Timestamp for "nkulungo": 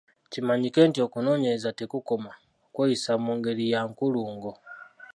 3.89-4.51